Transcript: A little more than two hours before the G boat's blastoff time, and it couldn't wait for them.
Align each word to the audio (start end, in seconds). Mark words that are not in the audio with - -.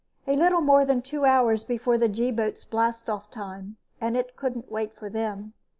A 0.25 0.33
little 0.35 0.61
more 0.61 0.83
than 0.83 1.03
two 1.03 1.25
hours 1.25 1.63
before 1.63 1.95
the 1.95 2.09
G 2.09 2.31
boat's 2.31 2.65
blastoff 2.65 3.29
time, 3.29 3.77
and 4.01 4.17
it 4.17 4.35
couldn't 4.35 4.71
wait 4.71 4.95
for 4.95 5.11
them. 5.11 5.53